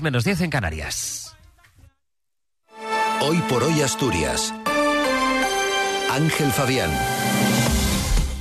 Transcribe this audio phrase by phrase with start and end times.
[0.00, 1.36] menos 10 en Canarias.
[3.20, 4.52] Hoy por hoy Asturias.
[6.10, 6.90] Ángel Fabián.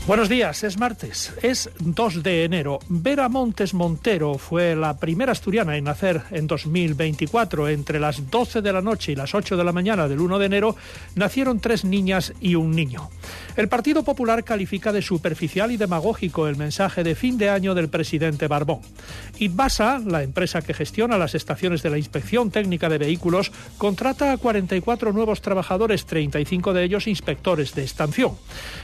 [0.08, 2.80] Buenos días, es martes, es 2 de enero.
[2.90, 7.70] Vera Montes Montero fue la primera asturiana en nacer en 2024.
[7.70, 10.46] Entre las 12 de la noche y las 8 de la mañana del 1 de
[10.48, 10.76] enero
[11.14, 13.12] nacieron tres niñas y un niño.
[13.56, 17.90] El Partido Popular califica de superficial y demagógico el mensaje de fin de año del
[17.90, 18.80] presidente Barbón.
[19.38, 24.38] Itbasa, la empresa que gestiona las estaciones de la Inspección Técnica de Vehículos, contrata a
[24.38, 28.32] 44 nuevos trabajadores, 35 de ellos inspectores de estación.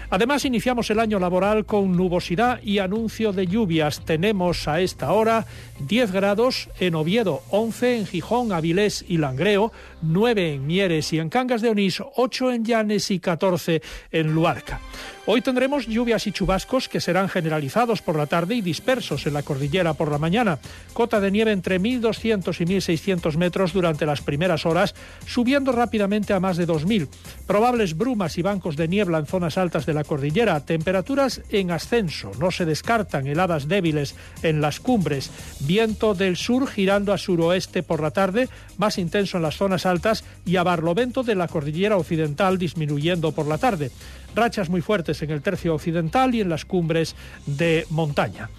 [0.10, 4.04] Además, iniciamos el año laboral con nubosidad y anuncio de lluvias.
[4.04, 5.46] Tenemos a esta hora
[5.80, 11.30] 10 grados en Oviedo, 11 en Gijón, Avilés y Langreo, 9 en Mieres y en
[11.30, 13.82] Cangas de Onís, 8 en Llanes y 14
[14.12, 14.82] en Luarca.
[15.30, 19.44] Hoy tendremos lluvias y chubascos que serán generalizados por la tarde y dispersos en la
[19.44, 20.58] cordillera por la mañana.
[20.94, 24.96] Cota de nieve entre 1.200 y 1.600 metros durante las primeras horas,
[25.26, 27.10] subiendo rápidamente a más de 2.000.
[27.46, 30.66] Probables brumas y bancos de niebla en zonas altas de la cordillera.
[30.98, 32.32] Temperaturas en ascenso.
[32.40, 35.30] No se descartan heladas débiles en las cumbres.
[35.60, 40.24] Viento del sur girando a suroeste por la tarde, más intenso en las zonas altas
[40.44, 43.92] y a barlovento de la cordillera occidental disminuyendo por la tarde
[44.36, 47.16] rachas muy fuertes en el tercio occidental y en las cumbres
[47.48, 48.50] de montaña.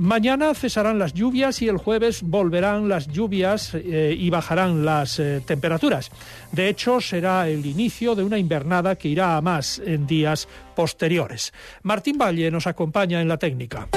[0.00, 5.42] Mañana cesarán las lluvias y el jueves volverán las lluvias eh, y bajarán las eh,
[5.44, 6.10] temperaturas.
[6.52, 11.52] De hecho, será el inicio de una invernada que irá a más en días posteriores.
[11.82, 13.88] Martín Valle nos acompaña en la técnica.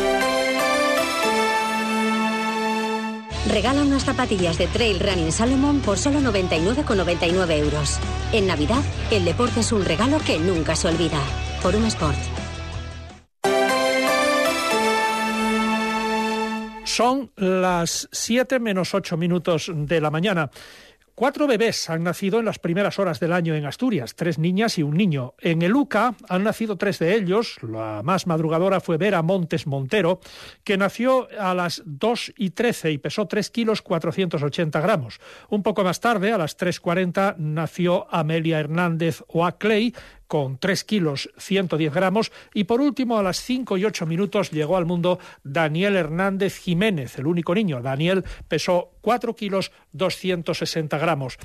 [3.49, 7.97] Regala unas zapatillas de Trail Running Salomon por solo 99,99 euros.
[8.33, 11.21] En Navidad, el deporte es un regalo que nunca se olvida.
[11.61, 12.42] Por un Sport.
[16.93, 20.51] Son las 7 menos 8 minutos de la mañana.
[21.15, 24.83] Cuatro bebés han nacido en las primeras horas del año en Asturias, tres niñas y
[24.83, 25.33] un niño.
[25.39, 27.57] En el UCA han nacido tres de ellos.
[27.63, 30.19] La más madrugadora fue Vera Montes Montero,
[30.63, 35.19] que nació a las 2 y 13 y pesó 3 kilos 480 gramos.
[35.49, 39.95] Un poco más tarde, a las 3.40, nació Amelia Hernández Oacley,
[40.27, 44.77] con 3 kilos 110 gramos y por último a las 5 y 8 minutos llegó
[44.77, 47.81] al mundo Daniel Hernández Jiménez, el único niño.
[47.81, 51.37] Daniel pesó 4 kilos 260 gramos.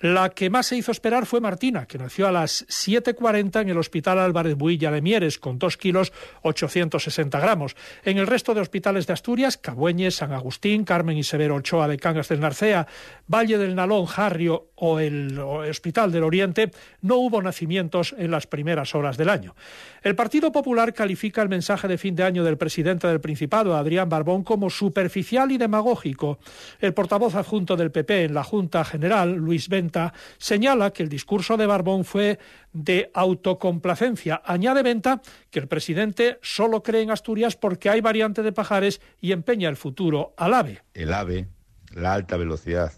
[0.00, 3.78] La que más se hizo esperar fue Martina, que nació a las 7.40 en el
[3.78, 6.12] Hospital Álvarez Builla de Mieres con 2 kilos
[6.42, 7.76] 860 gramos.
[8.04, 11.98] En el resto de hospitales de Asturias, Cabueñes, San Agustín, Carmen y Severo Ochoa de
[11.98, 12.86] Cangas del Narcea,
[13.26, 18.94] Valle del Nalón, Jarrio o el Hospital del Oriente, no hubo nacimientos en las primeras
[18.94, 19.54] horas del año.
[20.02, 24.08] El Partido Popular califica el mensaje de fin de año del presidente del Principado, Adrián
[24.08, 26.38] Barbón, como superficial y demagógico.
[26.80, 31.56] El portavoz adjunto del PP en la Junta General, Luis Venta, señala que el discurso
[31.56, 32.38] de Barbón fue
[32.72, 34.42] de autocomplacencia.
[34.44, 39.32] Añade Venta que el presidente solo cree en Asturias porque hay variante de Pajares y
[39.32, 40.82] empeña el futuro al AVE.
[40.92, 41.48] El AVE,
[41.94, 42.92] la alta velocidad,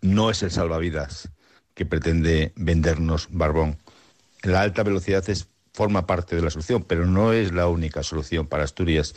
[0.00, 1.30] no es el salvavidas
[1.74, 3.78] que pretende vendernos Barbón
[4.44, 8.46] la alta velocidad es, forma parte de la solución, pero no es la única solución
[8.46, 9.14] para Asturias.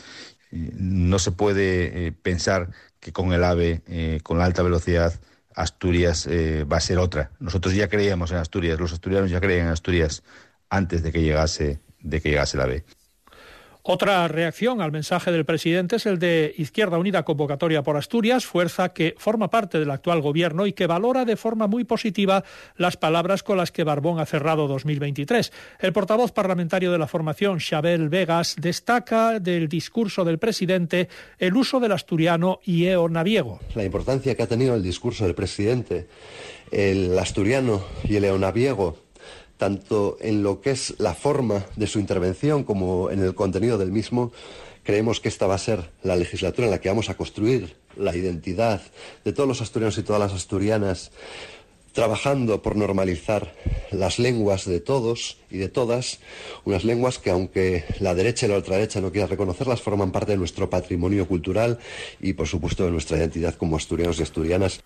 [0.50, 5.14] No se puede eh, pensar que con el AVE, eh, con la alta velocidad,
[5.54, 7.30] Asturias eh, va a ser otra.
[7.38, 10.22] Nosotros ya creíamos en Asturias, los asturianos ya creían en Asturias
[10.68, 12.84] antes de que llegase, de que llegase el AVE.
[13.82, 18.92] Otra reacción al mensaje del presidente es el de Izquierda Unida Convocatoria por Asturias, fuerza
[18.92, 22.44] que forma parte del actual gobierno y que valora de forma muy positiva
[22.76, 25.52] las palabras con las que Barbón ha cerrado 2023.
[25.80, 31.80] El portavoz parlamentario de la formación, Xabel Vegas, destaca del discurso del presidente el uso
[31.80, 33.60] del asturiano y eonaviego.
[33.74, 36.08] La importancia que ha tenido el discurso del presidente,
[36.70, 39.07] el asturiano y el eonaviego
[39.58, 43.92] tanto en lo que es la forma de su intervención como en el contenido del
[43.92, 44.32] mismo,
[44.84, 48.16] creemos que esta va a ser la legislatura en la que vamos a construir la
[48.16, 48.80] identidad
[49.24, 51.10] de todos los asturianos y todas las asturianas,
[51.92, 53.52] trabajando por normalizar
[53.90, 56.20] las lenguas de todos y de todas,
[56.64, 60.38] unas lenguas que aunque la derecha y la ultraderecha no quieran reconocerlas, forman parte de
[60.38, 61.78] nuestro patrimonio cultural
[62.20, 64.80] y por supuesto de nuestra identidad como asturianos y asturianas.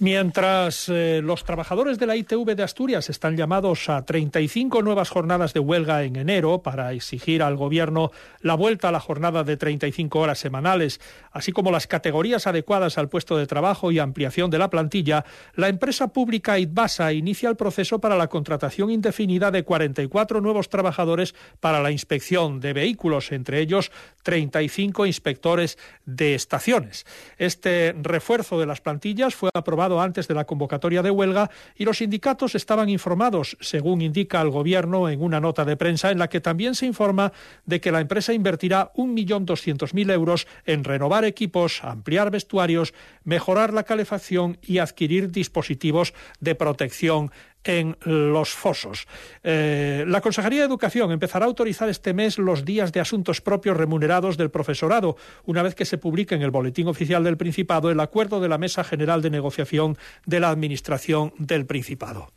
[0.00, 5.54] Mientras eh, los trabajadores de la ITV de Asturias están llamados a 35 nuevas jornadas
[5.54, 10.20] de huelga en enero para exigir al Gobierno la vuelta a la jornada de 35
[10.20, 11.00] horas semanales,
[11.32, 15.24] así como las categorías adecuadas al puesto de trabajo y ampliación de la plantilla,
[15.56, 21.34] la empresa pública ITBASA inicia el proceso para la contratación indefinida de 44 nuevos trabajadores
[21.58, 23.90] para la inspección de vehículos, entre ellos
[24.22, 27.04] 35 inspectores de estaciones.
[27.36, 31.98] Este refuerzo de las plantillas fue aprobado antes de la convocatoria de huelga y los
[31.98, 36.40] sindicatos estaban informados, según indica el Gobierno en una nota de prensa en la que
[36.40, 37.32] también se informa
[37.64, 42.92] de que la empresa invertirá 1.200.000 euros en renovar equipos, ampliar vestuarios,
[43.24, 47.30] mejorar la calefacción y adquirir dispositivos de protección
[47.64, 49.06] en los fosos.
[49.42, 53.76] Eh, la Consejería de Educación empezará a autorizar este mes los días de asuntos propios
[53.76, 58.00] remunerados del profesorado, una vez que se publique en el Boletín Oficial del Principado el
[58.00, 62.32] acuerdo de la Mesa General de Negociación de la Administración del Principado.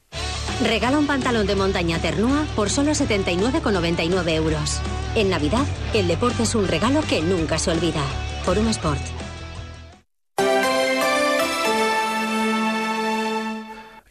[0.64, 4.80] Regala un pantalón de montaña Ternua por solo 79,99 euros.
[5.16, 8.04] En Navidad, el deporte es un regalo que nunca se olvida.
[8.46, 9.21] Por un Sport.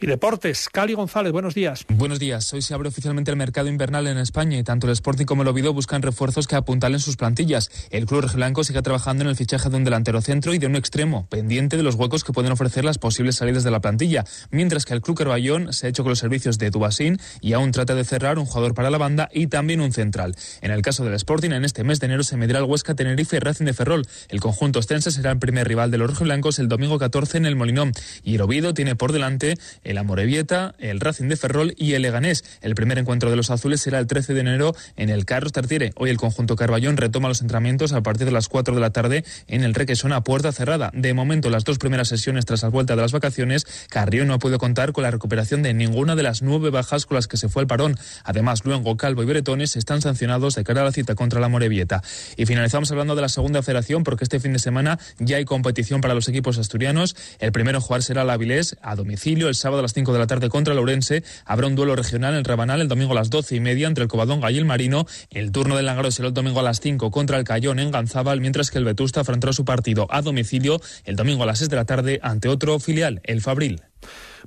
[0.02, 1.84] Y deportes, Cali González, buenos días.
[1.90, 2.50] Buenos días.
[2.54, 5.48] Hoy se abre oficialmente el mercado invernal en España y tanto el Sporting como el
[5.48, 7.70] Oviedo buscan refuerzos que apuntalen sus plantillas.
[7.90, 10.76] El club rojiblanco sigue trabajando en el fichaje de un delantero centro y de un
[10.76, 14.86] extremo, pendiente de los huecos que pueden ofrecer las posibles salidas de la plantilla, mientras
[14.86, 17.94] que el club Carballón se ha hecho con los servicios de Tubasín y aún trata
[17.94, 20.34] de cerrar un jugador para la banda y también un central.
[20.62, 23.36] En el caso del Sporting, en este mes de enero se medirá el Huesca, Tenerife
[23.36, 24.06] y Racing de Ferrol.
[24.30, 27.54] El conjunto ostense será el primer rival de los rojiblancos el domingo 14 en el
[27.54, 27.92] Molinón
[28.24, 29.58] y el Oviedo tiene por delante
[29.89, 32.44] el Amorebieta, el Racing de Ferrol y el Leganés.
[32.60, 35.92] El primer encuentro de los azules será el 13 de enero en el Carlos Tartiere.
[35.96, 39.24] Hoy el conjunto Carballón retoma los entrenamientos a partir de las 4 de la tarde
[39.48, 40.90] en el Requesón a puerta cerrada.
[40.94, 44.38] De momento, las dos primeras sesiones tras la vuelta de las vacaciones, Carrión no ha
[44.38, 47.48] podido contar con la recuperación de ninguna de las nueve bajas con las que se
[47.48, 47.96] fue el parón.
[48.24, 52.02] Además, Luengo, Calvo y Bretones están sancionados de cara a la cita contra la Morevieta.
[52.36, 56.00] Y finalizamos hablando de la segunda federación porque este fin de semana ya hay competición
[56.00, 57.16] para los equipos asturianos.
[57.38, 60.26] El primero jugar será la Avilés a domicilio el sábado a las 5 de la
[60.26, 61.22] tarde contra Lourense.
[61.44, 64.08] Habrá un duelo regional en Rabanal el domingo a las 12 y media entre el
[64.08, 65.06] Covadonga y el Marino.
[65.30, 68.40] El turno del Langaro será el domingo a las 5 contra el Cayón en Ganzábal,
[68.40, 71.76] mientras que el Vetusta afrontará su partido a domicilio el domingo a las 6 de
[71.76, 73.82] la tarde ante otro filial, el Fabril.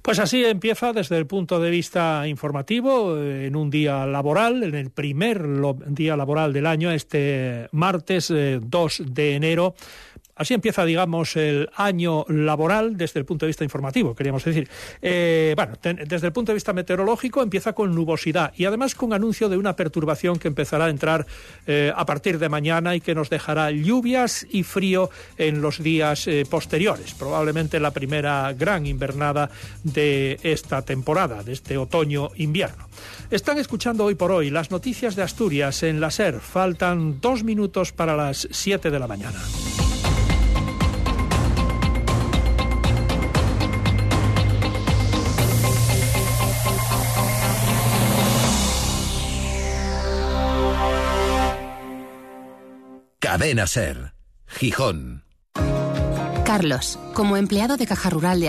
[0.02, 4.76] Pues así empieza desde el punto de vista informativo, eh, en un día laboral, en
[4.76, 5.46] el primer
[5.88, 9.76] día laboral del año, este martes 2 eh, de enero.
[10.36, 14.68] Así empieza, digamos, el año laboral desde el punto de vista informativo, queríamos decir.
[15.02, 19.48] Eh, bueno, desde el punto de vista meteorológico empieza con nubosidad y además con anuncio
[19.48, 21.28] de una perturbación que empezará a entrar
[21.68, 26.28] eh, a partir de mañana y que nos dejará lluvias y frío en los días
[26.28, 27.14] eh, posteriores.
[27.14, 29.52] Probablemente la primera gran invernada
[29.84, 32.88] de esta temporada, de este otoño-invierno.
[33.30, 36.40] Están escuchando hoy por hoy las noticias de Asturias en la SER.
[36.40, 39.40] Faltan dos minutos para las siete de la mañana.
[53.34, 53.66] Cadena
[54.46, 55.24] Gijón.
[56.46, 58.42] Carlos, como empleado de Caja Rural de